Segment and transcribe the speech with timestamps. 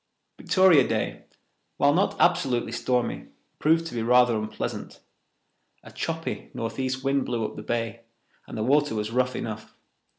[0.39, 1.25] Victoria Day,
[1.77, 3.27] while not absolutely stormy,
[3.59, 4.99] proved to be rather unpleasant.
[5.83, 8.01] A choppy northeast wind blew up the bay,
[8.47, 9.75] and the water was rough enough.